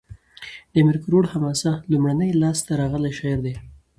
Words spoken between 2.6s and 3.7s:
ته راغلی شعر دﺉ.